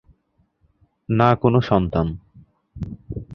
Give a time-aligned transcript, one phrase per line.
[1.09, 2.07] না কোনো সন্তান।